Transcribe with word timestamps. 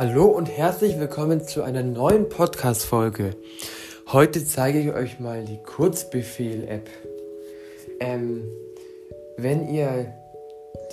Hallo 0.00 0.24
und 0.24 0.46
herzlich 0.46 0.98
willkommen 0.98 1.46
zu 1.46 1.62
einer 1.62 1.82
neuen 1.82 2.30
Podcast-Folge. 2.30 3.36
Heute 4.10 4.46
zeige 4.46 4.80
ich 4.80 4.94
euch 4.94 5.20
mal 5.20 5.44
die 5.44 5.62
Kurzbefehl-App. 5.62 6.88
Ähm, 8.00 8.44
wenn 9.36 9.68
ihr 9.68 10.10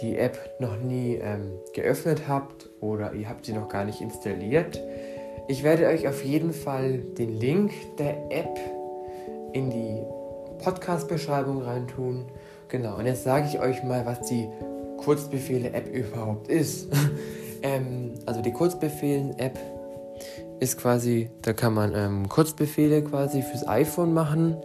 die 0.01 0.17
App 0.17 0.37
noch 0.59 0.75
nie 0.75 1.15
ähm, 1.21 1.53
geöffnet 1.73 2.23
habt 2.27 2.67
oder 2.81 3.13
ihr 3.13 3.29
habt 3.29 3.45
sie 3.45 3.53
noch 3.53 3.69
gar 3.69 3.85
nicht 3.85 4.01
installiert, 4.01 4.77
ich 5.47 5.63
werde 5.63 5.87
euch 5.87 6.09
auf 6.09 6.25
jeden 6.25 6.51
Fall 6.51 6.97
den 6.97 7.39
Link 7.39 7.71
der 7.97 8.29
App 8.29 8.59
in 9.53 9.69
die 9.69 10.01
Podcast-Beschreibung 10.61 11.61
reintun. 11.61 12.25
Genau, 12.67 12.97
und 12.97 13.05
jetzt 13.05 13.23
sage 13.23 13.47
ich 13.49 13.57
euch 13.57 13.83
mal, 13.83 14.05
was 14.05 14.23
die 14.23 14.49
Kurzbefehle-App 14.97 15.87
überhaupt 15.93 16.49
ist. 16.49 16.89
ähm, 17.63 18.13
also 18.25 18.41
die 18.41 18.51
Kurzbefehlen-App 18.51 19.57
ist 20.59 20.77
quasi, 20.77 21.29
da 21.41 21.53
kann 21.53 21.73
man 21.73 21.93
ähm, 21.95 22.29
Kurzbefehle 22.29 23.03
quasi 23.03 23.41
fürs 23.41 23.67
iPhone 23.67 24.13
machen. 24.13 24.57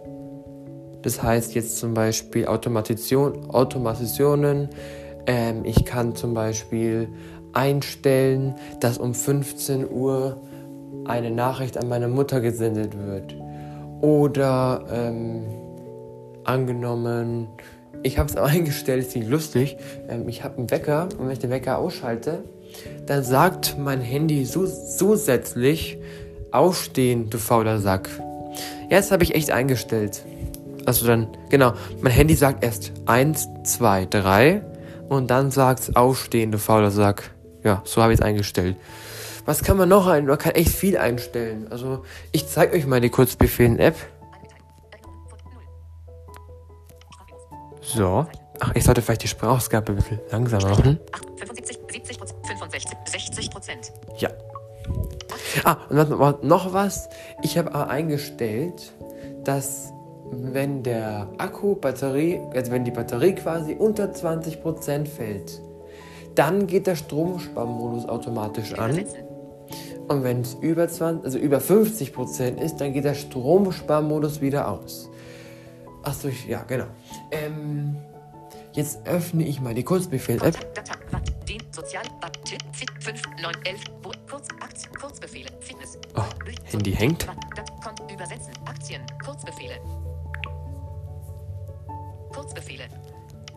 Das 1.01 1.21
heißt 1.21 1.53
jetzt 1.53 1.77
zum 1.77 1.93
Beispiel 1.93 2.47
Automatisation, 2.47 3.49
Automatisationen. 3.49 4.69
Ähm, 5.27 5.65
ich 5.65 5.85
kann 5.85 6.15
zum 6.15 6.33
Beispiel 6.33 7.09
einstellen, 7.53 8.55
dass 8.79 8.97
um 8.97 9.13
15 9.13 9.89
Uhr 9.89 10.41
eine 11.05 11.31
Nachricht 11.31 11.77
an 11.77 11.89
meine 11.89 12.07
Mutter 12.07 12.41
gesendet 12.41 12.97
wird. 12.97 13.35
Oder 14.01 14.85
ähm, 14.91 15.43
angenommen, 16.43 17.47
ich 18.01 18.17
habe 18.17 18.29
es 18.29 18.35
eingestellt, 18.37 19.07
ist 19.07 19.15
nicht 19.15 19.29
lustig. 19.29 19.77
Ähm, 20.07 20.27
ich 20.27 20.43
habe 20.43 20.57
einen 20.57 20.71
Wecker 20.71 21.09
und 21.17 21.25
wenn 21.25 21.31
ich 21.31 21.39
den 21.39 21.49
Wecker 21.49 21.77
ausschalte, 21.77 22.43
dann 23.05 23.23
sagt 23.23 23.77
mein 23.77 24.01
Handy 24.01 24.45
so, 24.45 24.65
zusätzlich 24.65 25.97
aufstehen, 26.51 27.29
du 27.29 27.37
fauler 27.37 27.79
Sack. 27.79 28.09
Jetzt 28.89 29.11
habe 29.11 29.23
ich 29.23 29.35
echt 29.35 29.51
eingestellt. 29.51 30.23
Also 30.85 31.07
dann, 31.07 31.27
genau, 31.49 31.73
mein 32.01 32.11
Handy 32.11 32.35
sagt 32.35 32.63
erst 32.63 32.91
1, 33.05 33.47
2, 33.63 34.05
3 34.07 34.61
und 35.09 35.31
dann 35.31 35.51
sagt 35.51 35.79
es 35.79 35.95
aufstehen, 35.95 36.51
du 36.51 36.57
fauler 36.57 36.91
Sack. 36.91 37.31
Ja, 37.63 37.81
so 37.85 38.01
habe 38.01 38.13
ich 38.13 38.19
es 38.19 38.25
eingestellt. 38.25 38.75
Was 39.45 39.63
kann 39.63 39.77
man 39.77 39.89
noch 39.89 40.07
ein? 40.07 40.25
Man 40.25 40.37
kann 40.37 40.53
echt 40.53 40.69
viel 40.69 40.97
einstellen. 40.97 41.67
Also, 41.69 42.03
ich 42.31 42.47
zeige 42.47 42.75
euch 42.75 42.85
mal 42.85 43.01
die 43.01 43.09
Kurzbefehlen-App. 43.09 43.95
So. 47.81 48.25
Ach, 48.59 48.71
ich 48.75 48.83
sollte 48.83 49.01
vielleicht 49.01 49.23
die 49.23 49.27
Sprachausgabe 49.27 49.91
ein 49.91 49.95
bisschen 49.97 50.19
langsamer 50.31 50.69
machen. 50.69 50.99
Ah, 55.63 55.77
und 55.89 56.43
noch 56.43 56.73
was. 56.73 57.09
Ich 57.41 57.57
habe 57.57 57.87
eingestellt, 57.87 58.93
dass 59.43 59.93
wenn 60.31 60.83
der 60.83 61.27
Akku, 61.37 61.75
Batterie, 61.75 62.39
also 62.53 62.71
wenn 62.71 62.83
die 62.83 62.91
Batterie 62.91 63.35
quasi 63.35 63.73
unter 63.73 64.05
20% 64.05 65.07
fällt, 65.07 65.61
dann 66.35 66.67
geht 66.67 66.87
der 66.87 66.95
Stromsparmodus 66.95 68.07
automatisch 68.07 68.73
an. 68.73 69.05
Und 70.07 70.23
wenn 70.23 70.41
es 70.41 70.55
über 70.55 70.87
20, 70.87 71.23
also 71.23 71.37
über 71.37 71.59
50% 71.59 72.57
ist, 72.57 72.77
dann 72.77 72.93
geht 72.93 73.05
der 73.05 73.13
Stromsparmodus 73.13 74.41
wieder 74.41 74.67
aus. 74.67 75.09
Achso, 76.03 76.27
ja, 76.47 76.63
genau. 76.63 76.87
Ähm, 77.31 77.95
jetzt 78.73 79.07
öffne 79.07 79.45
ich 79.45 79.61
mal 79.61 79.73
die 79.73 79.83
Kurzbefehl-App. 79.83 80.57
Oh, 86.15 86.23
Handy 86.65 86.91
hängt. 86.93 87.27
Übersetzen. 88.11 88.53
Aktien. 88.65 89.01
Kurzbefehle. 89.23 89.75
Kurzbefehle. 92.33 92.83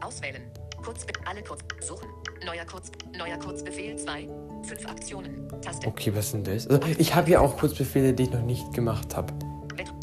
Auswählen. 0.00 0.42
Kurzbe 0.82 1.12
alle 1.24 1.42
kurz 1.42 1.60
suchen. 1.80 2.08
Neuer 2.44 2.64
Kurz 2.64 2.90
neuer 3.16 3.38
Kurzbefehl 3.38 3.96
2. 3.96 4.28
5 4.62 4.86
Aktionen. 4.88 5.48
Taste. 5.62 5.86
Okay, 5.86 6.14
was 6.14 6.30
sind 6.30 6.46
das? 6.46 6.68
Also, 6.68 6.86
ich 6.98 7.14
habe 7.14 7.30
ja 7.30 7.40
auch 7.40 7.56
Kurzbefehle, 7.56 8.12
die 8.12 8.24
ich 8.24 8.30
noch 8.30 8.42
nicht 8.42 8.72
gemacht 8.72 9.16
habe. 9.16 9.32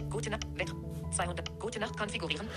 Gute 0.09 0.30
Nacht. 0.30 0.44
200. 1.12 1.59
Gute 1.59 1.80
Nacht 1.80 1.97
konfigurieren. 1.97 2.47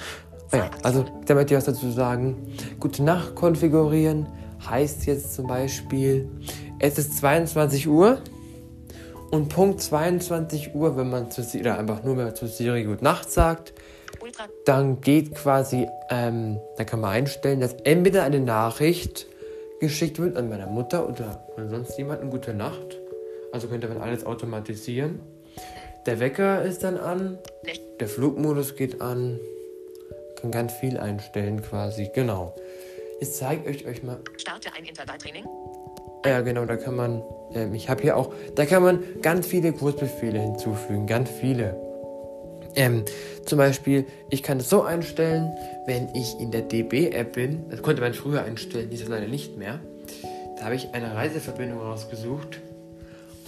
Ah 0.50 0.56
ja, 0.56 0.70
also 0.82 1.04
damit 1.26 1.50
ihr 1.50 1.58
was 1.58 1.64
dazu 1.64 1.90
sagen. 1.90 2.54
Gute 2.80 3.02
Nacht 3.02 3.34
konfigurieren 3.34 4.26
heißt 4.68 5.06
jetzt 5.06 5.34
zum 5.34 5.46
Beispiel, 5.46 6.30
es 6.78 6.98
ist 6.98 7.18
22 7.18 7.86
Uhr 7.88 8.22
und 9.30 9.48
Punkt 9.48 9.80
22 9.80 10.74
Uhr, 10.74 10.96
wenn 10.96 11.10
man 11.10 11.30
zu 11.30 11.42
oder 11.58 11.78
einfach 11.78 12.02
nur 12.02 12.14
man 12.14 12.34
zu 12.34 12.46
Siri 12.46 12.84
Gute 12.84 13.04
Nacht 13.04 13.30
sagt, 13.30 13.72
dann 14.64 15.00
geht 15.00 15.34
quasi, 15.34 15.88
ähm, 16.10 16.58
da 16.76 16.84
kann 16.84 17.00
man 17.00 17.12
einstellen, 17.12 17.60
dass 17.60 17.74
entweder 17.84 18.24
eine 18.24 18.40
Nachricht 18.40 19.26
geschickt 19.80 20.18
wird 20.18 20.36
an 20.36 20.48
meine 20.48 20.66
Mutter 20.66 21.08
oder 21.08 21.46
an 21.56 21.68
sonst 21.68 21.96
jemanden 21.98 22.30
Gute 22.30 22.54
Nacht. 22.54 22.98
Also 23.52 23.68
könnte 23.68 23.88
man 23.88 23.98
alles 23.98 24.24
automatisieren. 24.24 25.20
Der 26.06 26.20
Wecker 26.20 26.62
ist 26.62 26.84
dann 26.84 26.96
an, 26.96 27.38
der 28.00 28.08
Flugmodus 28.08 28.76
geht 28.76 29.00
an, 29.00 29.40
kann 30.40 30.50
ganz 30.50 30.72
viel 30.74 30.98
einstellen 30.98 31.62
quasi, 31.62 32.10
genau. 32.14 32.54
Jetzt 33.20 33.38
zeige 33.38 33.68
ich 33.70 33.86
euch 33.86 34.02
mal. 34.02 34.18
Starte 34.36 34.70
ein 34.76 34.84
Intervalltraining. 34.84 35.44
Ja, 36.24 36.40
genau, 36.40 36.64
da 36.64 36.76
kann 36.76 36.96
man, 36.96 37.22
ähm, 37.54 37.74
ich 37.74 37.88
habe 37.88 38.02
hier 38.02 38.16
auch, 38.16 38.32
da 38.54 38.66
kann 38.66 38.82
man 38.82 39.02
ganz 39.22 39.46
viele 39.46 39.72
Kurzbefehle 39.72 40.38
hinzufügen, 40.40 41.06
ganz 41.06 41.30
viele. 41.30 41.76
Ähm, 42.74 43.04
zum 43.46 43.58
Beispiel, 43.58 44.04
ich 44.28 44.42
kann 44.42 44.58
es 44.58 44.68
so 44.68 44.82
einstellen, 44.82 45.52
wenn 45.86 46.14
ich 46.14 46.38
in 46.38 46.50
der 46.50 46.62
DB-App 46.62 47.32
bin, 47.32 47.64
das 47.70 47.80
konnte 47.82 48.02
man 48.02 48.12
früher 48.12 48.42
einstellen, 48.42 48.90
die 48.90 48.96
ist 48.96 49.08
leider 49.08 49.28
nicht 49.28 49.56
mehr. 49.56 49.80
Da 50.58 50.66
habe 50.66 50.74
ich 50.74 50.92
eine 50.92 51.14
Reiseverbindung 51.14 51.80
rausgesucht 51.80 52.60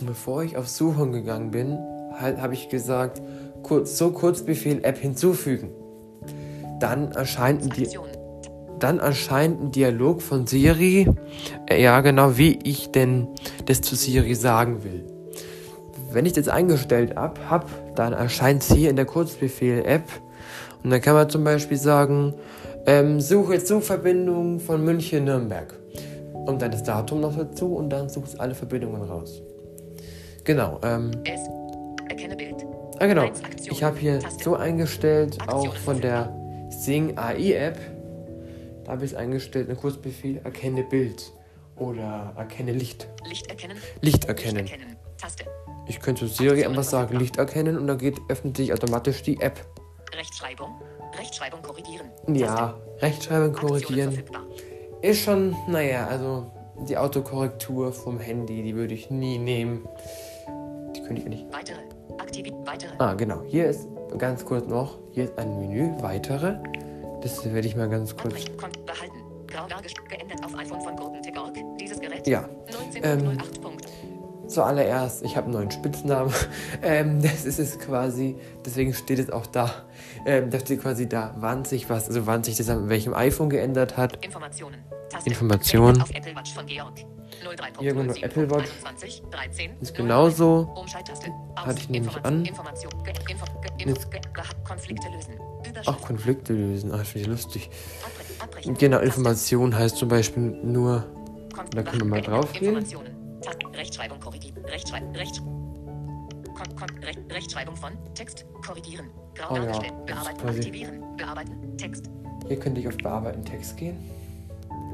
und 0.01 0.07
bevor 0.07 0.43
ich 0.45 0.57
auf 0.57 0.69
Suchen 0.69 1.13
gegangen 1.13 1.51
bin, 1.51 1.79
halt, 2.19 2.41
habe 2.41 2.55
ich 2.55 2.69
gesagt, 2.69 3.21
kurz, 3.63 3.99
so 3.99 4.11
Kurzbefehl 4.13 4.85
App 4.85 4.99
hinzufügen. 4.99 5.71
Dann 6.81 7.13
erscheint 7.13 7.65
die 7.77 7.89
dann 8.83 8.99
erscheint 8.99 9.61
ein 9.61 9.71
Dialog 9.71 10.23
von 10.23 10.47
Siri, 10.47 11.09
äh, 11.69 11.83
ja 11.83 12.01
genau, 12.01 12.37
wie 12.37 12.59
ich 12.63 12.91
denn 12.91 13.29
das 13.67 13.81
zu 13.81 13.95
Siri 13.95 14.35
sagen 14.35 14.85
will. 14.85 15.05
Wenn 16.11 16.27
ich 16.27 16.33
das 16.33 16.49
eingestellt 16.49 17.17
habe, 17.17 17.51
hab, 17.51 17.95
dann 17.95 18.13
erscheint 18.13 18.63
es 18.63 18.73
hier 18.73 18.91
in 18.91 18.97
der 18.97 19.05
Kurzbefehl-App 19.05 20.05
und 20.83 20.91
dann 20.91 21.01
kann 21.01 21.15
man 21.15 21.29
zum 21.29 21.45
Beispiel 21.45 21.77
sagen, 21.77 22.35
ähm, 22.87 23.21
suche 23.21 23.63
Zugverbindung 23.63 24.61
von 24.61 24.85
München-Nürnberg 24.85 25.75
und 26.33 26.63
dann 26.63 26.71
das 26.71 26.83
Datum 26.83 27.21
noch 27.21 27.37
dazu 27.37 27.75
und 27.75 27.91
dann 27.91 28.09
sucht 28.09 28.29
es 28.29 28.41
alle 28.41 28.55
Verbindungen 28.55 29.03
raus. 29.03 29.43
Genau. 30.45 30.81
Ähm, 30.83 31.11
Erkenne 32.09 32.37
Bild. 32.37 32.65
Ah 32.99 33.07
genau. 33.07 33.31
Ich 33.71 33.83
habe 33.83 33.99
hier 33.99 34.21
so 34.43 34.57
eingestellt, 34.57 35.37
auch 35.47 35.77
von 35.77 36.01
der 36.01 36.35
Sing 36.71 37.19
AI 37.19 37.53
App 37.53 37.79
da 38.89 38.93
habe 38.95 39.05
ich 39.05 39.13
es 39.13 39.17
eingestellt, 39.19 39.69
ein 39.69 39.77
Kurzbefehl, 39.77 40.41
erkenne 40.45 40.83
Bild 40.83 41.31
oder 41.77 42.33
erkenne 42.39 42.73
Licht. 42.73 43.07
Licht 43.29 43.47
erkennen. 43.49 43.77
Licht 44.01 44.25
erkennen. 44.25 44.57
Licht 44.57 44.73
erkennen. 44.73 44.97
Taste. 45.19 45.45
Ich 45.87 46.01
könnte 46.01 46.27
Siri 46.27 46.65
einfach 46.65 46.85
sagen, 46.85 47.19
Licht 47.19 47.37
erkennen 47.37 47.77
und 47.77 47.87
dann 47.87 47.99
geht, 47.99 48.19
öffnet 48.31 48.57
sich 48.57 48.73
automatisch 48.73 49.23
die 49.23 49.39
App. 49.43 49.61
Rechtschreibung. 50.17 50.81
Rechtschreibung 51.19 51.61
korrigieren. 51.61 52.07
Ja, 52.29 52.81
Rechtschreibung 53.01 53.53
korrigieren. 53.53 54.23
Ist 55.03 55.21
schon, 55.21 55.55
naja, 55.69 56.07
also 56.07 56.51
die 56.89 56.97
Autokorrektur 56.97 57.93
vom 57.93 58.19
Handy, 58.19 58.63
die 58.63 58.75
würde 58.75 58.95
ich 58.95 59.11
nie 59.11 59.37
nehmen. 59.37 59.87
Die 60.97 61.03
könnte 61.03 61.21
ich 61.21 61.29
nicht. 61.29 61.45
Weitere. 61.53 61.81
Aktiviert. 62.17 62.55
Weitere. 62.65 62.93
Ah, 62.97 63.13
genau. 63.13 63.43
Hier 63.49 63.67
ist 63.67 63.87
ganz 64.17 64.47
kurz 64.47 64.67
noch, 64.67 64.99
hier 65.11 65.25
ist 65.25 65.37
ein 65.37 65.59
Menü. 65.59 65.91
Weitere. 66.01 66.57
Das 67.23 67.45
werde 67.45 67.67
ich 67.67 67.77
mal 67.77 67.89
ganz 67.89 68.17
kurz. 68.17 68.45
Ja. 72.27 72.49
Ähm, 73.03 73.39
zuallererst, 74.47 75.23
ich 75.25 75.37
habe 75.37 75.47
einen 75.47 75.55
neuen 75.55 75.71
Spitznamen. 75.71 76.33
Ähm, 76.81 77.21
das 77.21 77.45
ist 77.45 77.59
es 77.59 77.79
quasi, 77.79 78.37
deswegen 78.65 78.95
steht 78.95 79.19
es 79.19 79.31
auch 79.31 79.47
da. 79.47 79.87
Ähm, 80.25 80.51
da 80.51 80.61
steht 80.61 80.81
quasi 80.81 81.09
da, 81.09 81.35
wann 81.39 81.65
sich 81.65 81.91
was, 81.91 82.07
also 82.07 82.27
wann 82.27 82.45
sich 82.45 82.57
das 82.57 82.69
an 82.69 82.89
welchem 82.89 83.15
iPhone 83.15 83.51
geändert 83.51 83.97
hat. 83.97 84.25
Informationen. 84.25 84.85
Taste. 85.11 85.29
Informationen. 85.29 86.01
Auf 86.01 86.11
Apple 86.11 86.37
Watch 86.37 86.55
von 86.55 86.67
Georg. 86.67 87.05
Irgendwo 87.81 88.15
Apple 88.15 88.51
Watch. 88.51 88.71
20, 88.81 89.23
13, 89.31 89.71
ist 89.81 89.95
genauso. 89.95 90.75
Hatte 91.57 91.81
ich 91.81 91.89
nämlich 91.89 92.17
an. 92.25 92.45
Konflikte 94.65 95.09
lösen. 95.09 95.35
Auch 95.87 96.01
Konflikte 96.03 96.53
lösen. 96.53 96.91
Ach, 96.93 97.05
finde 97.05 97.21
ich 97.21 97.27
lustig. 97.27 97.71
Genau, 98.79 98.99
Information 98.99 99.75
heißt 99.77 99.97
zum 99.97 100.09
Beispiel 100.09 100.43
nur. 100.43 101.05
Da 101.71 101.83
können 101.83 102.03
wir 102.03 102.07
mal 102.07 102.21
drauf 102.23 102.53
gehen. 102.53 102.77
Rechtschreib 103.77 105.17
Recht 105.17 105.41
Kon 105.41 106.77
Kon 106.77 106.99
Recht 107.05 107.21
Rechtschreibung 107.31 107.77
von 107.77 107.93
Text 108.15 108.45
korrigieren. 108.67 109.11
Grau 109.35 109.53
Oh 109.53 109.55
dargestellt. 109.57 109.93
ist 109.93 110.07
Bearbeiten. 110.07 110.49
Aktivieren. 110.49 111.17
Bearbeiten. 111.17 111.77
Text. 111.77 112.11
Hier 112.49 112.59
könnte 112.59 112.81
ich 112.81 112.89
auf 112.89 112.97
Bearbeiten 112.97 113.45
Text 113.45 113.77
gehen. 113.77 113.97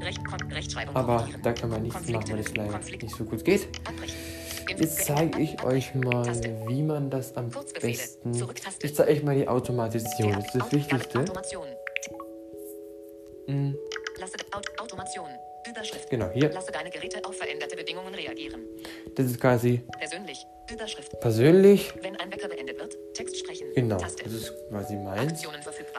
Recht 0.00 0.24
Kon 0.24 0.40
Rechtschreibung 0.52 0.94
Aber 0.96 1.16
korrigieren. 1.18 1.42
da 1.42 1.52
kann 1.52 1.70
man 1.70 1.82
nichts 1.82 2.10
machen, 2.10 2.30
weil 2.32 2.38
es 2.40 2.54
leider 2.54 2.78
nicht 2.78 3.16
so 3.16 3.24
gut 3.24 3.44
geht. 3.44 3.68
Abbrechen. 3.86 4.14
Jetzt 4.68 5.04
zeige 5.04 5.40
ich 5.40 5.62
euch 5.64 5.94
mal, 5.94 6.26
wie 6.66 6.82
man 6.82 7.10
das 7.10 7.36
am 7.36 7.50
besten. 7.80 8.32
Ich 8.82 8.94
zeige 8.94 9.10
euch 9.10 9.22
mal 9.22 9.34
die 9.34 9.48
Automatisation. 9.48 10.32
Das 10.32 10.46
ist 10.46 10.54
das 10.54 10.72
Wichtigste. 10.72 11.24
Überschrift. 15.66 16.10
Genau, 16.10 16.30
hier. 16.30 16.50
Lasse 16.52 16.72
deine 16.72 16.90
Geräte 16.90 17.24
auf 17.24 17.36
veränderte 17.36 17.76
Bedingungen 17.76 18.14
reagieren. 18.14 18.62
Das 19.14 19.26
ist 19.26 19.40
quasi 19.40 19.82
Persönlich. 19.98 20.46
Überschrift. 20.70 21.20
persönlich. 21.20 21.92
Wenn 22.00 22.16
ein 22.16 22.30
Wecker 22.32 22.48
beendet 22.48 22.78
wird, 22.78 22.96
Text 23.14 23.38
sprechen. 23.38 23.66
Genau, 23.74 23.98
das 23.98 24.14
ist 24.14 24.52
quasi 24.68 24.96
meins. 24.96 25.46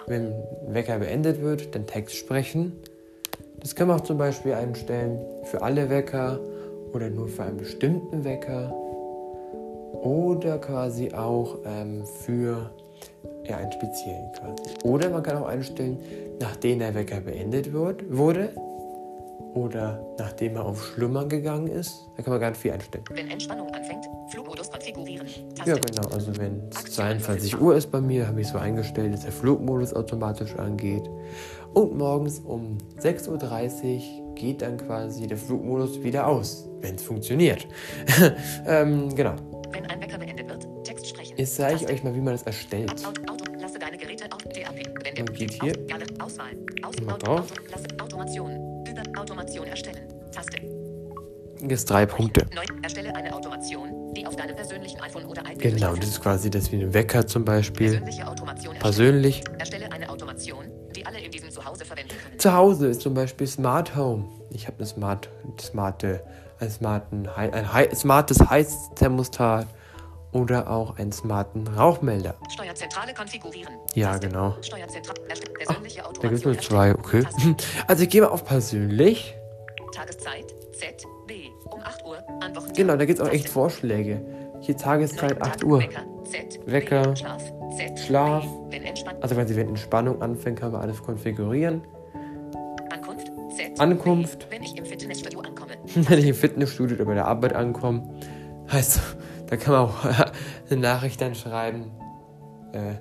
Wenn 0.07 0.33
ein 0.33 0.73
Wecker 0.73 0.99
beendet 0.99 1.41
wird, 1.41 1.73
dann 1.75 1.85
Text 1.87 2.15
sprechen. 2.15 2.79
Das 3.59 3.75
kann 3.75 3.87
man 3.87 3.99
auch 3.99 4.03
zum 4.03 4.17
Beispiel 4.17 4.53
einstellen 4.53 5.19
für 5.45 5.61
alle 5.61 5.89
Wecker 5.89 6.39
oder 6.95 7.09
nur 7.09 7.27
für 7.27 7.43
einen 7.43 7.57
bestimmten 7.57 8.23
Wecker. 8.23 8.71
Oder 10.01 10.59
quasi 10.59 11.13
auch 11.13 11.57
ähm, 11.65 12.05
für 12.05 12.71
ja, 13.45 13.57
einen 13.57 13.71
speziellen 13.71 14.31
quasi. 14.31 14.73
Oder 14.83 15.09
man 15.09 15.21
kann 15.21 15.37
auch 15.37 15.47
einstellen, 15.47 15.99
nachdem 16.39 16.79
der 16.79 16.95
Wecker 16.95 17.19
beendet 17.19 17.73
wird, 17.73 18.03
wurde 18.15 18.49
oder 19.53 20.05
nachdem 20.17 20.55
er 20.55 20.65
auf 20.65 20.85
Schlummern 20.85 21.27
gegangen 21.27 21.67
ist. 21.67 22.07
Da 22.15 22.23
kann 22.23 22.31
man 22.31 22.41
ganz 22.41 22.57
viel 22.57 22.71
einstellen. 22.71 23.03
Wenn 23.09 23.29
Entspannung 23.29 23.67
anfängt, 23.73 24.05
Flugmodus 24.29 24.69
konfigurieren. 24.69 25.27
Taste. 25.55 25.71
Ja, 25.71 25.77
genau. 25.77 26.07
Also 26.13 26.37
wenn 26.37 26.61
es 26.69 26.93
22 26.93 27.59
Uhr 27.59 27.75
ist 27.75 27.91
bei 27.91 28.01
mir, 28.01 28.27
habe 28.27 28.41
ich 28.41 28.47
so 28.47 28.57
eingestellt, 28.57 29.13
dass 29.13 29.21
der 29.21 29.31
Flugmodus 29.31 29.93
automatisch 29.93 30.55
angeht. 30.55 31.09
Und 31.73 31.97
morgens 31.97 32.39
um 32.39 32.77
6.30 32.99 34.19
Uhr 34.19 34.24
geht 34.45 34.61
dann 34.61 34.77
quasi 34.77 35.25
der 35.25 35.37
Flugmodus 35.37 36.03
wieder 36.03 36.27
aus, 36.27 36.69
wenn 36.81 36.95
es 36.95 37.01
funktioniert. 37.01 37.67
ähm, 38.67 39.13
genau. 39.15 39.33
Wenn 39.71 39.87
ein 39.87 39.99
Wecker 39.99 40.19
beendet 40.19 40.47
wird, 40.47 40.67
Text 40.83 41.07
sprechen. 41.07 41.35
Jetzt 41.35 41.55
zeige 41.55 41.83
ich 41.83 41.89
euch 41.89 42.03
mal, 42.03 42.13
wie 42.13 42.21
man 42.21 42.33
das 42.33 42.43
erstellt. 42.43 42.91
Auto, 43.03 43.21
Auto, 43.31 43.45
lasse 43.59 43.79
deine 43.79 43.97
Geräte 43.97 44.25
auf 44.31 44.43
DAP. 44.43 44.85
Wenn 45.03 45.25
Man 45.25 45.33
geht 45.33 45.53
hier. 45.53 45.73
Auswahl. 46.19 46.51
Aus, 46.83 46.95
Auto, 47.07 47.17
drauf. 47.17 47.51
Auto, 47.51 47.61
lasse 47.71 47.87
Automation. 47.99 48.51
Über 48.87 49.19
Automation 49.19 49.65
erstellen. 49.65 50.03
Taste. 50.31 50.57
Jetzt 51.67 51.89
drei 51.89 52.05
Punkte. 52.05 52.45
Neu. 52.53 52.63
Erstelle 52.83 53.15
eine 53.15 53.33
Automation, 53.33 54.13
die 54.13 54.27
auf 54.27 54.35
deinem 54.35 54.55
persönlichen 54.55 54.99
iPhone 55.01 55.25
oder 55.25 55.41
iPad 55.41 55.59
Genau, 55.59 55.95
das 55.95 56.09
ist 56.09 56.21
quasi 56.21 56.51
das 56.51 56.71
wie 56.71 56.83
ein 56.83 56.93
Wecker 56.93 57.25
zum 57.25 57.43
Beispiel. 57.43 57.89
Persönliche 57.89 58.27
Automation 58.27 58.75
erstellen. 58.75 58.79
Persönlich. 58.79 59.43
Erstelle 59.57 59.84
Zu 62.45 62.53
Hause 62.53 62.85
ist 62.89 63.01
zum 63.01 63.15
Beispiel 63.15 63.47
Smart 63.47 63.95
Home. 63.95 64.25
Ich 64.51 64.67
habe 64.67 64.77
eine 64.77 64.85
smart, 64.85 65.29
smarte, 65.59 66.21
ein, 66.59 66.69
smarten, 66.69 67.27
ein 67.27 67.95
smartes 67.95 68.37
Heizthermostat 68.47 69.65
oder 70.31 70.69
auch 70.69 70.95
einen 70.99 71.11
smarten 71.11 71.67
Rauchmelder. 71.67 72.35
Steuerzentrale 72.53 73.15
konfigurieren. 73.15 73.73
Ja, 73.95 74.11
Taste. 74.11 74.27
genau. 74.27 74.53
Steuerzentrale. 74.61 75.21
Erstelle 75.27 75.53
persönliche 75.53 76.03
Da 76.03 76.21
gibt 76.21 76.33
es 76.33 76.45
nur 76.45 76.59
zwei, 76.59 76.91
okay. 76.93 77.23
Also 77.87 78.03
ich 78.03 78.09
gehe 78.11 78.21
mal 78.21 78.27
auf 78.27 78.45
persönlich. 78.45 79.35
Tageszeit. 79.95 80.45
Z. 80.79 81.03
B. 81.25 81.47
Um 81.71 81.79
8 81.81 82.05
Uhr. 82.05 82.17
An 82.43 82.55
Wochen. 82.55 82.73
Genau, 82.73 82.95
da 82.95 83.05
gibt 83.05 83.19
es 83.19 83.25
auch 83.27 83.31
echt. 83.33 83.49
Vorschläge. 83.49 84.23
Hier 84.61 84.77
Tageszeit 84.77 85.39
Neun 85.39 85.41
8 85.41 85.59
Tag- 85.61 85.63
Uhr. 85.67 85.83
Wecker. 86.67 87.15
Schlaf. 87.15 88.45
Wenn. 88.69 88.83
Also 89.21 89.33
quasi 89.33 89.55
wenn 89.55 89.69
Entspannung 89.69 90.21
anfängt, 90.21 90.59
kann 90.59 90.71
man 90.73 90.81
alles 90.81 91.01
konfigurieren. 91.01 91.81
Ankunft. 93.79 94.47
Wenn 94.49 94.63
ich 94.63 94.77
im 94.77 94.85
Fitnessstudio 94.85 95.39
ankomme. 95.41 95.73
Wenn 95.95 96.19
ich 96.19 96.27
im 96.27 96.35
Fitnessstudio 96.35 96.95
oder 96.95 97.05
bei 97.05 97.13
der 97.13 97.27
Arbeit 97.27 97.53
ankomme. 97.53 98.03
Heißt, 98.71 98.99
da 99.47 99.57
kann 99.57 99.73
man 99.73 99.81
auch 99.83 100.05
eine 100.69 100.79
Nachricht 100.79 101.21
dann 101.21 101.35
schreiben 101.35 101.91
äh, 102.73 102.95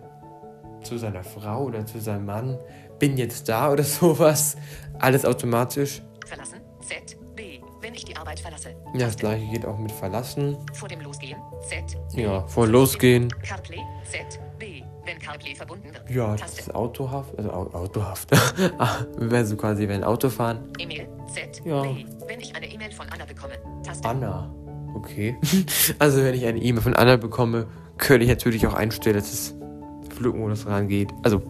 zu 0.84 0.98
seiner 0.98 1.24
Frau 1.24 1.64
oder 1.64 1.86
zu 1.86 2.00
seinem 2.00 2.26
Mann. 2.26 2.58
Bin 2.98 3.16
jetzt 3.16 3.48
da 3.48 3.72
oder 3.72 3.84
sowas. 3.84 4.56
Alles 4.98 5.24
automatisch. 5.24 6.02
Verlassen. 6.26 6.60
Z. 6.80 7.16
B. 7.34 7.60
Wenn 7.80 7.94
ich 7.94 8.04
die 8.04 8.16
Arbeit 8.16 8.40
verlasse. 8.40 8.70
Ja, 8.94 9.06
das 9.06 9.16
gleiche 9.16 9.46
geht 9.46 9.66
auch 9.66 9.78
mit 9.78 9.92
verlassen. 9.92 10.56
Vor 10.72 10.88
dem 10.88 11.00
Losgehen. 11.00 11.36
Z. 11.68 11.98
B. 12.14 12.22
Ja, 12.22 12.46
vor 12.46 12.66
losgehen. 12.66 13.28
CarPlay. 13.42 13.80
Z. 14.10 14.40
CarPlay 15.34 15.54
verbunden 15.54 15.92
wird. 15.92 16.08
Ja, 16.10 16.32
das 16.32 16.40
Taste. 16.42 16.60
ist 16.60 16.74
Autohaft. 16.74 17.36
Also 17.36 17.50
Au- 17.50 17.70
Autohaft. 17.72 18.30
also 19.30 19.56
quasi, 19.56 19.88
wenn 19.88 20.04
Auto 20.04 20.30
fahren. 20.30 20.68
E-Mail. 20.78 21.08
Z. 21.32 21.62
Ja. 21.64 21.82
B. 21.82 22.04
Wenn 22.26 22.40
ich 22.40 22.54
eine 22.54 22.70
E-Mail 22.70 22.92
von 22.92 23.06
Anna 23.10 23.24
bekomme. 23.24 23.54
Taste. 23.84 24.08
Anna. 24.08 24.54
Okay. 24.94 25.36
Also 25.98 26.22
wenn 26.22 26.34
ich 26.34 26.44
eine 26.46 26.60
E-Mail 26.60 26.82
von 26.82 26.94
Anna 26.94 27.16
bekomme, 27.16 27.66
könnte 27.98 28.24
ich 28.24 28.30
natürlich 28.30 28.66
auch 28.66 28.74
einstellen, 28.74 29.16
dass 29.16 29.32
es 29.32 29.54
Flugmodus 30.14 30.66
rangeht. 30.66 31.10
Also 31.24 31.42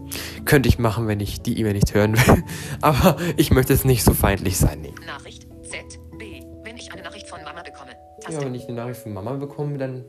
könnte 0.46 0.68
ich 0.68 0.78
machen, 0.78 1.06
wenn 1.06 1.20
ich 1.20 1.42
die 1.42 1.58
E-Mail 1.60 1.74
nicht 1.74 1.92
hören 1.94 2.16
will. 2.16 2.42
Aber 2.80 3.16
ich 3.36 3.50
möchte 3.50 3.72
es 3.74 3.84
nicht 3.84 4.02
so 4.02 4.14
feindlich 4.14 4.56
sein. 4.56 4.80
Nee. 4.80 4.94
Nachricht. 5.06 5.42
Z. 5.62 5.84
B. 6.18 6.42
Wenn 6.62 6.76
ich 6.78 6.90
eine 6.92 7.02
Nachricht 7.02 7.28
von 7.28 7.42
Mama 7.44 7.62
bekomme. 7.62 7.90
Ja, 8.30 8.40
wenn 8.42 8.54
ich 8.54 8.64
eine 8.66 8.76
Nachricht 8.78 9.00
von 9.02 9.12
Mama 9.12 9.32
bekomme, 9.34 9.76
dann 9.76 10.04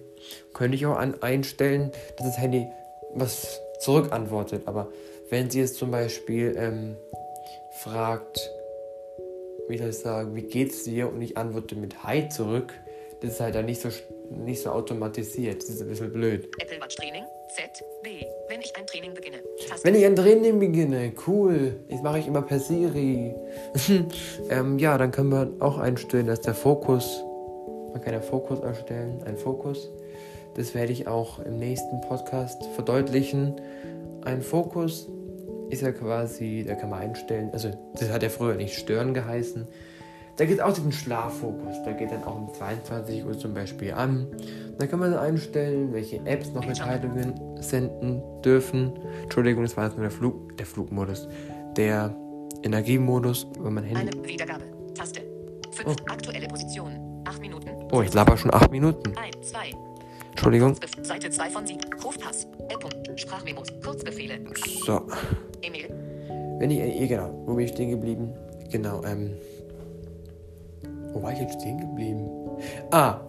könnte 0.53 0.75
ich 0.77 0.85
auch 0.85 0.95
an 0.97 1.21
einstellen, 1.21 1.91
dass 2.17 2.27
das 2.27 2.37
Handy 2.37 2.65
was 3.13 3.59
zurückantwortet. 3.85 4.63
Aber 4.65 4.87
wenn 5.29 5.49
sie 5.49 5.61
es 5.61 5.75
zum 5.75 5.91
Beispiel 5.91 6.55
ähm, 6.57 6.97
fragt, 7.83 8.49
wie 9.67 9.77
soll 9.77 9.89
ich 9.89 9.97
sagen, 9.97 10.35
wie 10.35 10.43
geht's 10.43 10.83
dir? 10.83 11.07
Und 11.07 11.21
ich 11.21 11.37
antworte 11.37 11.75
mit 11.75 12.03
Hi 12.03 12.27
zurück, 12.29 12.73
das 13.21 13.33
ist 13.33 13.39
halt 13.39 13.55
dann 13.55 13.65
nicht 13.65 13.81
so, 13.81 13.89
nicht 14.29 14.61
so 14.61 14.71
automatisiert. 14.71 15.61
Das 15.61 15.69
ist 15.69 15.81
ein 15.81 15.87
bisschen 15.87 16.11
blöd. 16.11 16.49
Apple 16.59 16.81
Watch 16.81 16.95
Training. 16.95 17.23
Z. 17.55 17.83
B. 18.03 18.25
Wenn 18.49 18.59
ich 18.59 18.75
ein 18.75 18.85
Training 18.85 19.13
beginne. 19.13 19.37
Taste. 19.67 19.85
Wenn 19.85 19.95
ich 19.95 20.05
ein 20.05 20.15
Training 20.15 20.59
beginne, 20.59 21.13
cool. 21.27 21.79
Das 21.89 22.01
mache 22.01 22.19
ich 22.19 22.27
immer 22.27 22.41
per 22.41 22.59
Siri. 22.59 23.33
ähm, 24.49 24.79
ja, 24.79 24.97
dann 24.97 25.11
kann 25.11 25.29
man 25.29 25.61
auch 25.61 25.77
einstellen, 25.77 26.27
dass 26.27 26.41
der 26.41 26.55
Fokus, 26.55 27.23
man 27.93 28.01
kann 28.01 28.13
ja 28.13 28.19
Fokus 28.19 28.59
erstellen, 28.59 29.23
ein 29.25 29.37
Fokus. 29.37 29.89
Das 30.55 30.73
werde 30.73 30.93
ich 30.93 31.07
auch 31.07 31.39
im 31.39 31.57
nächsten 31.57 32.01
Podcast 32.01 32.65
verdeutlichen. 32.75 33.55
Ein 34.23 34.41
Fokus 34.41 35.09
ist 35.69 35.81
ja 35.81 35.91
quasi, 35.91 36.63
da 36.65 36.75
kann 36.75 36.89
man 36.89 36.99
einstellen, 36.99 37.49
also 37.51 37.71
das 37.93 38.11
hat 38.11 38.23
ja 38.23 38.29
früher 38.29 38.55
nicht 38.55 38.75
stören 38.75 39.13
geheißen. 39.13 39.67
Da 40.37 40.45
geht 40.45 40.61
auch 40.61 40.73
diesen 40.73 40.91
Schlaffokus, 40.91 41.81
der 41.85 41.93
geht 41.93 42.11
dann 42.11 42.23
auch 42.23 42.35
um 42.35 42.53
22 42.53 43.25
Uhr 43.25 43.37
zum 43.37 43.53
Beispiel 43.53 43.93
an. 43.93 44.27
Da 44.77 44.87
kann 44.87 44.99
man 44.99 45.13
einstellen, 45.13 45.93
welche 45.93 46.17
Apps 46.25 46.51
noch 46.51 46.65
Mitteilungen 46.65 47.33
senden 47.61 48.21
dürfen. 48.41 48.93
Entschuldigung, 49.23 49.63
das 49.63 49.77
war 49.77 49.85
jetzt 49.85 49.95
nur 49.95 50.03
der 50.03 50.11
Flug, 50.11 50.57
der 50.57 50.65
Flugmodus. 50.65 51.27
Der 51.77 52.13
Energiemodus, 52.63 53.47
wenn 53.59 53.73
man 53.73 53.83
Handy. 53.85 54.17
Eine 54.17 54.27
Wiedergabe. 54.27 54.63
Taste. 54.93 55.21
5. 55.71 55.89
Oh. 55.89 56.11
Aktuelle 56.11 56.47
Position. 56.47 57.23
8 57.25 57.41
Minuten. 57.41 57.69
Oh, 57.91 58.01
ich 58.01 58.13
laber 58.13 58.35
schon 58.37 58.53
8 58.53 58.71
Minuten. 58.71 59.13
1, 59.17 59.49
2. 59.49 59.71
Entschuldigung. 60.35 60.75
Seite 61.01 61.29
2 61.29 61.49
von 61.49 61.65
7. 61.65 61.79
Rufpass. 62.03 62.45
App. 62.67 63.17
Sprachmemos. 63.17 63.69
Kurzbefehle. 63.81 64.37
So, 64.85 65.07
E-Mail. 65.61 65.89
wenn 66.59 66.69
ich, 66.71 66.79
eh, 66.79 67.07
genau, 67.07 67.31
wo 67.45 67.53
bin 67.55 67.63
ich 67.65 67.71
stehen 67.71 67.91
geblieben? 67.91 68.33
Genau, 68.69 69.01
ähm. 69.05 69.31
Wo 71.13 71.23
war 71.23 71.31
ich 71.31 71.39
jetzt 71.39 71.61
stehen 71.61 71.77
geblieben? 71.79 72.29
Ah, 72.91 73.21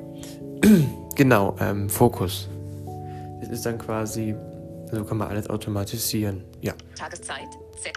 genau, 1.15 1.55
ähm, 1.61 1.89
Fokus. 1.89 2.49
Das 3.41 3.51
ist 3.51 3.65
dann 3.65 3.79
quasi, 3.79 4.35
so 4.91 5.05
kann 5.05 5.19
man 5.19 5.29
alles 5.29 5.49
automatisieren. 5.49 6.43
Ja. 6.61 6.75
Tageszeit. 6.99 7.49
Z. 7.81 7.93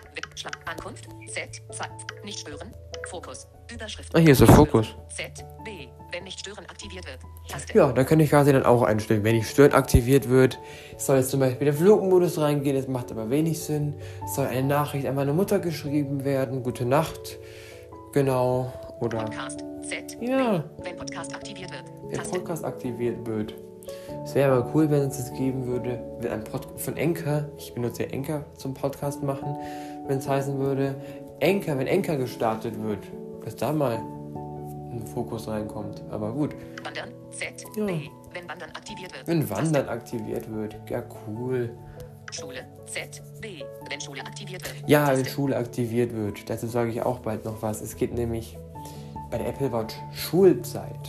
Ankunft. 0.66 1.08
Z. 1.28 1.62
Zeit. 1.76 1.90
Nicht 2.24 2.40
stören. 2.42 2.72
Fokus. 3.10 3.48
Überschrift. 3.74 4.16
Ah, 4.16 4.20
hier 4.20 4.32
ist 4.32 4.42
der 4.42 4.48
Fokus. 4.48 4.96
Z. 5.10 5.46
B. 5.64 5.88
Wenn 6.12 6.24
nicht 6.24 6.40
stören 6.40 6.66
aktiviert 6.68 7.06
wird. 7.06 7.20
Taste. 7.48 7.78
Ja, 7.78 7.92
da 7.92 8.04
kann 8.04 8.20
ich 8.20 8.30
quasi 8.30 8.52
dann 8.52 8.64
auch 8.64 8.82
einstellen. 8.82 9.24
Wenn 9.24 9.36
die 9.36 9.44
Stören 9.44 9.74
aktiviert 9.74 10.28
wird, 10.30 10.60
soll 10.98 11.18
jetzt 11.18 11.30
zum 11.30 11.40
Beispiel 11.40 11.66
der 11.66 11.74
Flugmodus 11.74 12.40
reingehen. 12.40 12.76
Das 12.76 12.88
macht 12.88 13.12
aber 13.12 13.30
wenig 13.30 13.60
Sinn. 13.60 13.94
Soll 14.34 14.48
eine 14.48 14.68
Nachricht 14.68 15.06
an 15.06 15.16
meine 15.16 15.34
Mutter 15.34 15.60
geschrieben 15.60 16.26
werden. 16.26 16.64
Gute 16.64 16.86
Nacht. 16.86 17.38
Genau. 18.14 18.74
Oder 19.02 19.20
Podcast. 19.20 19.64
Z. 19.88 20.18
Ja. 20.20 20.58
B. 20.58 20.86
Wenn 20.86 20.96
Podcast 20.96 21.36
aktiviert 21.36 21.72
wird. 21.72 22.16
Taste. 22.16 22.40
Podcast 22.40 22.66
aktiviert 22.66 23.28
wird. 23.28 23.54
Es 24.24 24.36
wäre 24.36 24.52
aber 24.52 24.72
cool, 24.74 24.90
wenn 24.90 25.02
es 25.04 25.18
das 25.18 25.34
geben 25.34 25.66
würde, 25.66 26.00
wenn 26.20 26.32
ein 26.32 26.44
Pod 26.44 26.68
von 26.78 26.98
Enker, 26.98 27.50
ich 27.58 27.74
benutze 27.74 28.04
ja 28.04 28.10
Enker 28.10 28.46
zum 28.58 28.74
Podcast 28.74 29.24
machen, 29.24 29.56
wenn 30.08 30.20
es 30.20 30.28
heißen 30.28 30.60
würde, 30.60 30.96
Enker, 31.40 31.78
wenn 31.78 31.88
Enker 31.88 32.18
gestartet 32.18 32.82
wird, 32.84 33.00
dass 33.44 33.56
da 33.56 33.72
mal 33.72 33.96
ein 34.92 35.06
Fokus 35.14 35.48
reinkommt. 35.48 36.04
Aber 36.10 36.32
gut. 36.32 36.56
Wandern, 36.84 37.10
Z, 37.32 37.64
ja. 37.76 37.86
B, 37.86 38.10
wenn 38.34 38.48
Wandern 38.48 38.70
aktiviert 38.72 39.14
wird. 39.14 39.28
Wenn 39.28 39.50
Wandern 39.50 39.86
Taste. 39.86 39.90
aktiviert 39.90 40.54
wird, 40.54 40.76
ja 40.90 41.04
cool. 41.28 41.76
Schule, 42.32 42.66
Z, 42.86 43.22
B, 43.42 43.64
wenn 43.90 44.00
Schule 44.02 44.22
aktiviert 44.22 44.64
wird. 44.64 44.90
Ja, 44.90 45.06
Taste. 45.08 45.18
wenn 45.18 45.32
Schule 45.32 45.58
aktiviert 45.58 46.14
wird. 46.14 46.50
Dazu 46.50 46.68
sage 46.68 46.92
ich 46.92 47.02
auch 47.02 47.20
bald 47.20 47.46
noch 47.46 47.62
was. 47.62 47.82
Es 47.82 47.96
geht 47.96 48.14
nämlich 48.14 48.58
bei 49.32 49.38
der 49.38 49.48
Apple 49.48 49.72
Watch 49.72 49.96
Schulzeit. 50.14 51.08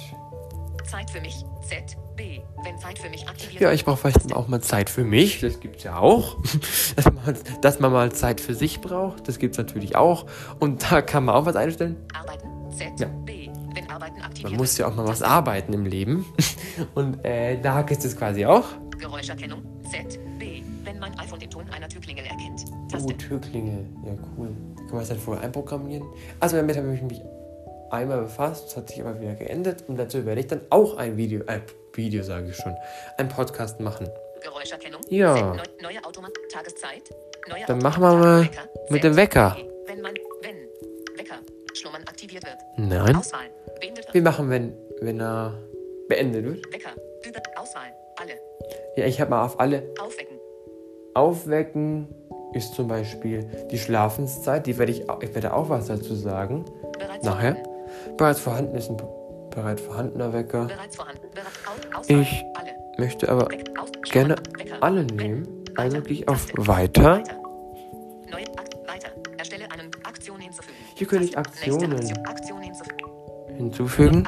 Zeit 0.87 1.11
für 1.11 1.21
mich, 1.21 1.45
Z, 1.63 1.97
B, 2.21 2.41
wenn 2.65 2.79
Zeit 2.79 2.99
für 2.99 3.09
mich 3.09 3.27
aktiviert 3.27 3.63
Ja, 3.63 3.73
ich 3.73 3.87
brauche 3.87 3.97
vielleicht 3.97 4.35
auch 4.35 4.47
mal 4.47 4.61
Zeit 4.61 4.91
für 4.91 5.05
mich. 5.05 5.41
Das 5.41 5.59
gibt 5.59 5.77
es 5.77 5.85
ja 5.85 5.97
auch. 5.97 6.37
Dass 6.97 7.07
man, 7.07 7.39
dass 7.63 7.81
man 7.81 7.93
mal 7.93 8.13
Zeit 8.13 8.43
für 8.43 8.55
sich 8.55 8.83
braucht. 8.83 9.27
Das 9.27 9.39
gibt 9.39 9.55
es 9.55 9.59
natürlich 9.59 9.97
auch. 9.97 10.27
Und 10.59 10.91
da 10.91 11.01
kann 11.01 11.25
man 11.25 11.35
auch 11.35 11.47
was 11.47 11.57
einstellen. 11.57 11.97
Arbeiten, 12.13 12.49
Z, 12.77 13.01
ja. 13.01 13.07
B, 13.25 13.49
wenn 13.75 13.89
Arbeiten 13.89 14.21
aktiviert 14.21 14.51
Man 14.51 14.59
muss 14.59 14.77
ja 14.77 14.89
auch 14.89 14.95
mal 14.95 15.09
was 15.09 15.23
arbeiten 15.23 15.73
im 15.73 15.87
Leben. 15.87 16.27
Und 16.95 17.25
äh, 17.25 17.59
da 17.59 17.81
ist 17.81 18.05
es 18.05 18.17
quasi 18.17 18.45
auch. 18.45 18.67
Geräuscherkennung, 18.99 19.63
Z, 19.91 20.19
B, 20.39 20.63
wenn 20.85 20.99
mein 20.99 21.19
iPhone 21.19 21.39
den 21.41 21.51
Ton 21.51 21.71
einer 21.71 21.89
Türklingel 21.89 22.25
erkennt. 22.27 22.67
Taste. 22.91 23.07
Oh, 23.09 23.17
Türklingel. 23.17 23.87
Ja, 24.05 24.13
cool. 24.37 24.49
Kann 24.77 24.87
man 24.89 24.99
das 24.99 25.09
dann 25.09 25.19
vorher 25.19 25.43
einprogrammieren? 25.45 26.07
Also 26.39 26.57
damit 26.57 26.77
habe 26.77 26.93
ich 26.95 27.01
mich 27.01 27.23
einmal 27.91 28.23
befasst, 28.23 28.67
das 28.67 28.77
hat 28.77 28.89
sich 28.89 29.01
aber 29.01 29.21
wieder 29.21 29.35
geendet 29.35 29.85
und 29.89 29.97
dazu 29.97 30.25
werde 30.25 30.41
ich 30.41 30.47
dann 30.47 30.61
auch 30.71 30.97
ein 30.97 31.17
Video, 31.17 31.43
äh, 31.47 31.61
Video 32.01 32.23
sage 32.23 32.49
ich 32.49 32.57
schon, 32.57 32.75
ein 33.19 33.29
Podcast 33.29 33.79
machen. 33.79 34.09
Geräuscherkennung. 34.43 35.03
Ja. 35.09 35.55
Neu, 35.55 35.63
neue 35.83 36.05
Automat 36.05 36.33
Tageszeit. 36.51 37.15
Neue 37.49 37.65
dann 37.67 37.79
machen 37.79 38.03
wir 38.03 38.15
mal 38.15 38.43
Wecker, 38.45 38.69
mit 38.89 39.05
dem 39.05 39.17
Wecker. 39.17 39.57
Wenn 39.87 40.01
man, 40.01 40.15
wenn 40.43 40.57
Wecker, 41.19 41.37
Schlummern 41.75 42.03
aktiviert 42.05 42.45
wird. 42.45 42.57
Nein. 42.77 43.17
Auswahl. 43.17 43.51
Wir 44.13 44.23
machen, 44.23 44.49
wenn, 44.49 44.75
wenn 45.03 45.21
er 45.21 45.59
beendet 46.09 46.45
wird. 46.45 46.73
Wecker, 46.73 46.93
über 47.27 47.41
Auswahl, 47.57 47.93
alle. 48.17 48.33
Ja, 48.97 49.05
ich 49.05 49.21
habe 49.21 49.31
mal 49.31 49.45
auf 49.45 49.61
alle. 49.61 49.83
Aufwecken. 50.01 50.39
Aufwecken 51.15 52.09
ist 52.55 52.75
zum 52.75 52.89
Beispiel 52.89 53.45
die 53.71 53.79
Schlafenszeit. 53.79 54.67
Die 54.67 54.79
werde 54.79 54.93
ich, 54.93 55.03
ich 55.21 55.35
werde 55.35 55.53
auch 55.53 55.69
was 55.69 55.89
dazu 55.89 56.15
sagen. 56.15 56.65
Bereits 56.99 57.25
Nachher. 57.25 57.57
Vorhanden. 57.57 58.17
Bereits 58.17 58.41
vorhanden 58.41 58.77
ist 58.77 58.91
ein 58.91 58.97
bereits 59.51 59.83
vorhandener 59.83 60.33
Wecker. 60.33 60.65
Bereits 60.65 60.97
vorhanden. 60.97 61.29
Ich 62.09 62.45
möchte 62.99 63.29
aber 63.29 63.49
gerne 64.11 64.37
alle 64.81 65.05
nehmen. 65.05 65.47
Also 65.77 66.01
gehe 66.01 66.19
ich 66.19 66.29
auf 66.29 66.49
Weiter. 66.57 67.23
Hier 70.95 71.07
könnte 71.07 71.25
ich 71.25 71.39
Aktionen 71.39 71.99
hinzufügen. 73.57 74.27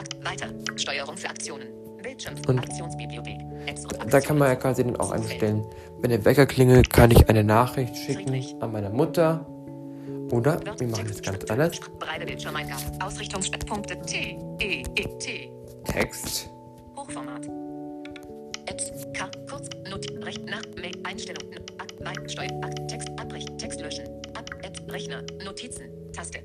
Und 4.00 4.12
da 4.12 4.20
kann 4.20 4.38
man 4.38 4.48
ja 4.48 4.56
quasi 4.56 4.84
dann 4.84 4.96
auch 4.96 5.10
einstellen. 5.10 5.64
Wenn 6.00 6.10
der 6.10 6.24
Wecker 6.24 6.46
klingelt, 6.46 6.90
kann 6.90 7.10
ich 7.10 7.28
eine 7.28 7.44
Nachricht 7.44 7.96
schicken 7.96 8.60
an 8.60 8.72
meine 8.72 8.90
Mutter 8.90 9.46
oder 10.30 10.60
wir 10.78 10.88
machen 10.88 11.06
es 11.08 11.22
ganz 11.22 11.44
anders. 11.50 11.78
E, 14.60 14.82
E. 14.96 15.50
Text. 15.84 16.50
Hochformat. 17.02 17.46
Apps, 18.66 18.92
K, 19.12 19.28
kurz, 19.50 19.68
Not, 19.90 20.06
Recht, 20.24 20.44
nach, 20.46 20.62
Mail, 20.80 20.92
Einstellung, 21.02 21.52
Ab, 21.78 21.92
Weit, 21.98 22.30
Steuer, 22.30 22.50
Ab, 22.62 22.70
Text, 22.86 23.08
Abbrechen, 23.18 23.58
Text 23.58 23.80
löschen, 23.80 24.06
Ab, 24.34 24.48
Apps, 24.62 24.80
Rechner, 24.88 25.22
Notizen, 25.44 25.90
Taste. 26.12 26.38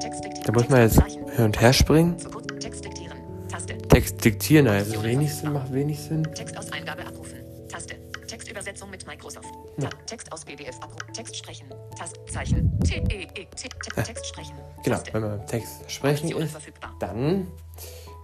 Text 0.00 0.24
diktieren. 0.24 0.44
Da 0.44 0.52
muss 0.52 0.68
man 0.68 0.82
jetzt 0.82 1.02
hin 1.02 1.44
und 1.44 1.60
her 1.60 1.72
springen. 1.72 2.16
Text 2.60 2.84
diktieren, 2.84 3.18
Taste. 3.48 3.76
Text 3.88 4.24
diktieren, 4.24 4.68
also 4.68 5.02
wenig 5.02 5.34
Sinn, 5.34 5.52
macht 5.52 5.72
wenig 5.72 5.98
Sinn. 5.98 6.22
Text 6.34 6.56
aus 6.56 6.70
Eingabe 6.70 7.04
abrufen, 7.04 7.40
Taste. 7.68 7.96
Textübersetzung 8.28 8.90
mit 8.90 9.04
Microsoft. 9.04 9.48
Ja. 9.78 9.88
Text 10.06 10.30
aus 10.32 10.44
BDF 10.44 10.76
abruf. 10.80 10.98
Text 11.12 11.36
sprechen. 11.36 11.68
Tastzeichen. 11.96 12.78
T 12.80 13.02
E 13.10 13.22
E 13.22 13.46
T 13.46 13.68
Text 14.02 14.26
sprechen. 14.26 14.54
Genau, 14.84 14.98
wenn 15.12 15.22
man 15.22 15.38
beim 15.38 15.46
Text 15.46 15.90
sprechen 15.90 16.36
ist, 16.36 16.56
dann 16.98 17.46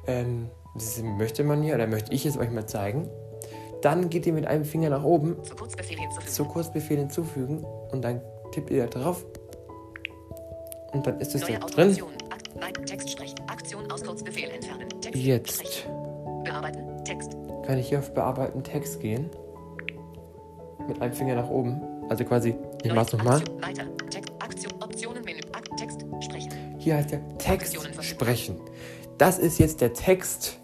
ähm, 0.06 0.48
das 0.74 1.02
möchte 1.02 1.44
man 1.44 1.62
ja, 1.62 1.74
oder 1.74 1.86
möchte 1.86 2.12
ich 2.12 2.26
es 2.26 2.36
euch 2.38 2.50
mal 2.50 2.66
zeigen. 2.66 3.08
Dann 3.82 4.10
geht 4.10 4.26
ihr 4.26 4.32
mit 4.32 4.46
einem 4.46 4.64
Finger 4.64 4.90
nach 4.90 5.02
oben 5.02 5.42
zu 5.42 5.56
Kurzbefehl 5.56 5.98
hinzufügen, 5.98 6.32
zu 6.32 6.44
Kurzbefehl 6.44 6.98
hinzufügen 6.98 7.64
und 7.90 8.02
dann 8.02 8.20
tippt 8.52 8.70
ihr 8.70 8.86
da 8.86 9.00
drauf 9.00 9.24
und 10.92 11.06
dann 11.06 11.20
ist 11.20 11.34
es 11.34 11.42
da 11.42 11.58
drin. 11.58 11.96
Jetzt 15.14 15.52
sprechen. 15.52 15.90
bearbeiten 16.44 17.04
Text. 17.04 17.36
Kann 17.66 17.78
ich 17.78 17.88
hier 17.88 17.98
auf 17.98 18.14
bearbeiten 18.14 18.62
Text 18.62 19.00
gehen? 19.00 19.30
Mit 20.86 21.00
einem 21.00 21.12
Finger 21.12 21.34
nach 21.34 21.48
oben. 21.48 21.80
Also 22.08 22.24
quasi, 22.24 22.54
ich 22.82 22.92
mach's 22.92 23.12
nochmal. 23.12 23.40
Weiter. 23.60 23.84
Text, 24.10 24.32
Aktion, 24.40 24.72
Optionen, 24.82 25.24
Menü, 25.24 25.40
Text, 25.76 26.04
sprechen. 26.20 26.50
Hier 26.78 26.96
heißt 26.96 27.12
der 27.12 27.38
Text 27.38 27.76
sprechen. 28.02 28.60
Das 29.18 29.38
ist 29.38 29.58
jetzt 29.58 29.80
der 29.80 29.92
Text, 29.92 30.60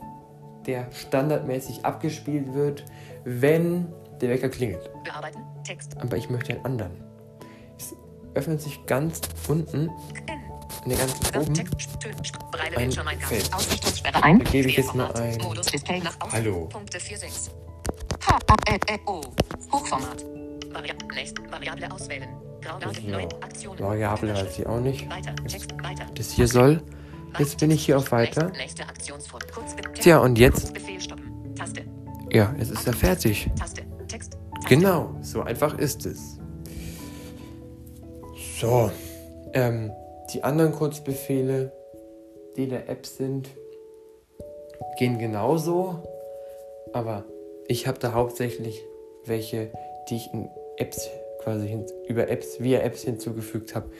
der 0.67 0.91
standardmäßig 0.93 1.85
abgespielt 1.85 2.55
wird, 2.55 2.85
wenn 3.25 3.87
der 4.21 4.31
Wecker 4.31 4.49
klingelt. 4.49 4.91
Bearbeiten, 5.05 5.41
Text. 5.65 5.97
Aber 5.99 6.17
ich 6.17 6.29
möchte 6.31 6.55
einen 6.55 6.65
anderen. 6.65 6.93
Es 7.79 7.95
öffnet 8.35 8.61
sich 8.61 8.85
ganz 8.87 9.21
unten, 9.49 9.91
in 10.85 10.91
der 10.91 10.99
ganzen 10.99 11.37
oben, 11.37 13.09
ein 13.09 13.21
Feld. 13.21 13.51
Da 14.13 14.33
gebe 14.51 14.69
ich 14.69 14.77
jetzt 14.77 14.95
mal 14.95 15.13
ein 15.13 15.39
Hallo. 16.33 16.67
Punkte 16.67 16.99
46. 16.99 17.53
H, 18.27 18.39
A, 18.49 19.11
O. 19.11 19.21
Hochformat. 19.73 20.25
Vari 20.73 20.93
nächst, 21.15 21.37
Variable 21.51 21.91
auswählen. 21.93 22.29
Variable 23.79 24.35
weiß 24.35 24.59
ich 24.59 24.67
auch 24.67 24.81
nicht. 24.81 25.09
Das 26.15 26.31
hier 26.31 26.49
soll. 26.49 26.83
Jetzt 27.39 27.59
bin 27.59 27.71
ich 27.71 27.85
hier 27.85 27.99
auf 27.99 28.13
Weiter. 28.13 28.53
Tja, 29.95 30.19
und 30.19 30.39
jetzt. 30.39 30.73
Ja, 32.31 32.55
jetzt 32.59 32.71
ist 32.71 32.87
er 32.87 32.93
fertig. 32.93 33.51
Genau, 34.69 35.17
so 35.23 35.43
einfach 35.43 35.79
ist 35.79 36.07
es. 36.07 36.39
So, 38.61 38.91
ähm, 39.53 39.93
die 40.33 40.45
anderen 40.45 40.73
Kurzbefehle, 40.73 41.73
die 42.57 42.65
in 42.65 42.71
der 42.71 42.89
App 42.89 43.07
sind, 43.07 43.49
gehen 44.99 45.19
genauso, 45.19 46.03
aber 46.93 47.25
ich 47.69 47.87
habe 47.87 47.99
da 47.99 48.13
hauptsächlich 48.13 48.83
welche, 49.25 49.71
die 50.09 50.17
ich 50.17 50.33
in 50.33 50.49
Apps 50.77 51.09
quasi 51.43 51.69
hin, 51.69 51.87
über 52.09 52.29
Apps, 52.29 52.61
via 52.61 52.81
Apps 52.81 53.03
hinzugefügt 53.03 53.75
habe. 53.75 53.91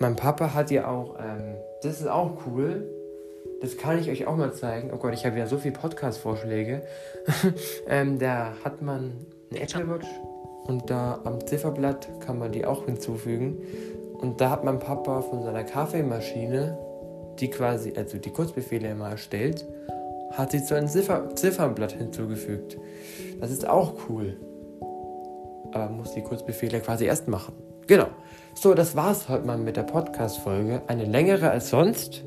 Mein 0.00 0.14
Papa 0.14 0.54
hat 0.54 0.70
ja 0.70 0.88
auch, 0.88 1.16
ähm, 1.18 1.56
das 1.82 2.00
ist 2.00 2.06
auch 2.06 2.46
cool. 2.46 2.88
Das 3.60 3.76
kann 3.76 3.98
ich 3.98 4.08
euch 4.08 4.26
auch 4.26 4.36
mal 4.36 4.52
zeigen. 4.52 4.92
Oh 4.94 4.98
Gott, 4.98 5.12
ich 5.12 5.26
habe 5.26 5.36
ja 5.36 5.46
so 5.46 5.58
viele 5.58 5.74
Podcast-Vorschläge. 5.74 6.82
ähm, 7.88 8.18
da 8.18 8.52
hat 8.62 8.80
man 8.80 9.26
eine 9.50 9.60
Apple 9.60 9.88
Watch 9.88 10.06
und 10.66 10.88
da 10.88 11.20
am 11.24 11.44
Zifferblatt 11.44 12.08
kann 12.20 12.38
man 12.38 12.52
die 12.52 12.64
auch 12.64 12.84
hinzufügen. 12.84 13.58
Und 14.20 14.40
da 14.40 14.50
hat 14.50 14.62
mein 14.62 14.78
Papa 14.78 15.22
von 15.22 15.42
seiner 15.42 15.64
Kaffeemaschine, 15.64 16.78
die 17.40 17.50
quasi, 17.50 17.92
also 17.96 18.18
die 18.18 18.30
Kurzbefehle 18.30 18.88
immer 18.88 19.10
erstellt, 19.10 19.66
hat 20.32 20.52
sie 20.52 20.62
zu 20.62 20.76
einem 20.76 20.88
Ziffer 20.88 21.34
Ziffernblatt 21.34 21.92
hinzugefügt. 21.92 22.78
Das 23.40 23.50
ist 23.50 23.68
auch 23.68 23.94
cool. 24.08 24.36
Aber 25.72 25.90
muss 25.90 26.12
die 26.12 26.22
Kurzbefehle 26.22 26.80
quasi 26.80 27.06
erst 27.06 27.26
machen. 27.26 27.67
Genau. 27.88 28.08
So, 28.52 28.74
das 28.74 28.96
war's 28.96 29.30
heute 29.30 29.46
mal 29.46 29.56
mit 29.56 29.78
der 29.78 29.82
Podcast-Folge. 29.82 30.82
Eine 30.88 31.06
längere 31.06 31.50
als 31.50 31.70
sonst. 31.70 32.22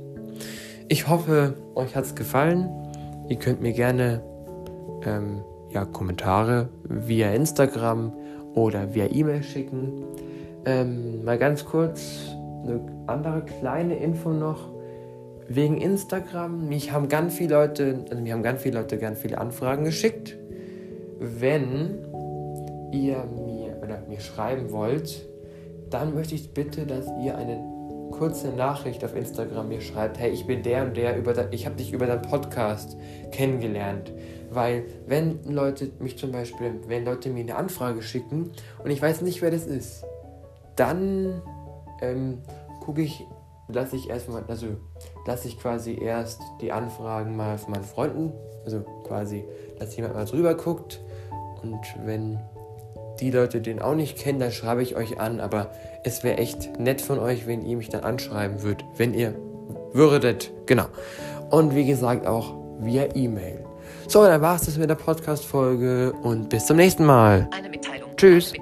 Ich 0.88 1.08
hoffe, 1.08 1.54
euch 1.76 1.96
hat's 1.96 2.16
gefallen. 2.16 2.68
Ihr 3.30 3.36
könnt 3.36 3.62
mir 3.62 3.74
gerne 3.74 4.24
ähm, 5.06 5.44
ja, 5.70 5.86
Kommentare 5.86 6.70
via 6.86 7.32
Instagram 7.34 8.12
oder 8.56 8.96
via 8.96 9.06
E-Mail 9.12 9.44
schicken. 9.44 10.04
Ähm, 10.66 11.24
mal 11.24 11.38
ganz 11.38 11.64
kurz 11.64 12.36
eine 12.64 12.82
andere 13.06 13.46
kleine 13.46 13.98
Info 13.98 14.32
noch 14.32 14.68
wegen 15.48 15.78
Instagram. 15.78 16.70
Mich 16.70 16.92
haben 16.92 17.08
ganz 17.08 17.36
viele 17.36 17.54
Leute, 17.54 18.04
also 18.10 18.24
mir 18.24 18.34
haben 18.34 18.42
ganz 18.42 18.64
viele 18.64 18.80
Leute 18.80 18.98
ganz 18.98 19.20
viele 19.20 19.38
Anfragen 19.38 19.84
geschickt. 19.84 20.36
Wenn 21.20 22.00
ihr 22.92 23.24
mir 23.26 23.80
oder 23.84 24.02
mir 24.10 24.20
schreiben 24.20 24.72
wollt, 24.72 25.31
dann 25.94 26.16
möchte 26.16 26.36
ich 26.36 26.54
bitte, 26.54 26.86
dass 26.86 27.06
ihr 27.22 27.38
eine 27.38 27.60
kurze 28.12 28.50
Nachricht 28.50 29.04
auf 29.04 29.16
Instagram 29.16 29.70
mir 29.70 29.82
schreibt, 29.82 30.20
hey, 30.20 30.32
ich 30.32 30.46
bin 30.46 30.64
der 30.64 30.84
und 30.84 30.98
der, 30.98 31.18
über 31.18 31.34
da, 31.34 31.46
ich 31.52 31.66
habe 31.66 31.76
dich 31.76 31.94
über 31.94 32.06
deinen 32.06 32.22
Podcast 32.22 32.98
kennengelernt. 33.32 34.12
Weil 34.50 34.86
wenn 35.08 35.44
Leute 35.46 35.92
mich 36.00 36.18
zum 36.18 36.32
Beispiel, 36.32 36.82
wenn 36.88 37.06
Leute 37.06 37.30
mir 37.30 37.42
eine 37.42 37.56
Anfrage 37.56 38.02
schicken 38.02 38.52
und 38.84 38.92
ich 38.92 39.02
weiß 39.02 39.22
nicht, 39.22 39.42
wer 39.42 39.52
das 39.52 39.66
ist, 39.66 40.04
dann 40.76 41.42
ähm, 42.02 42.40
gucke 42.82 43.02
ich 43.02 43.26
lasse 43.74 43.96
ich 43.96 44.10
erstmal, 44.10 44.44
also 44.48 44.68
lasse 45.26 45.48
ich 45.48 45.60
quasi 45.60 45.98
erst 46.00 46.42
die 46.62 46.72
Anfragen 46.72 47.36
mal 47.36 47.58
von 47.58 47.72
meinen 47.72 47.84
Freunden, 47.84 48.34
also 48.66 48.82
quasi, 49.06 49.44
dass 49.80 49.96
jemand 49.96 50.16
mal 50.16 50.26
drüber 50.26 50.56
guckt 50.56 51.02
und 51.62 51.82
wenn 52.06 52.40
die 53.22 53.32
Leute 53.32 53.62
den 53.62 53.82
auch 53.82 53.96
nicht 53.96 54.18
kennen, 54.18 54.40
dann 54.40 54.52
schreibe 54.52 54.82
ich 54.82 54.96
euch 54.96 55.20
an, 55.20 55.40
aber 55.40 55.68
es 56.04 56.24
wäre 56.24 56.38
echt 56.38 56.80
nett 56.80 57.02
von 57.02 57.20
euch, 57.20 57.48
wenn 57.48 57.64
ihr 57.64 57.78
mich 57.78 57.90
dann 57.90 58.04
anschreiben 58.04 58.64
würdet, 58.64 58.84
wenn 58.98 59.14
ihr 59.14 59.36
würdet, 59.94 60.52
genau. 60.66 60.88
Und 61.52 61.76
wie 61.76 61.86
gesagt 61.86 62.26
auch 62.26 62.56
via 62.80 63.06
E-Mail. 63.14 63.64
So, 64.08 64.24
dann 64.26 64.42
war 64.42 64.56
es 64.56 64.64
das 64.64 64.78
mit 64.78 64.90
der 64.90 64.96
Podcast-Folge 64.96 66.14
und 66.24 66.50
bis 66.50 66.66
zum 66.66 66.78
nächsten 66.78 67.06
Mal. 67.06 67.48
Tschüss. 68.18 68.54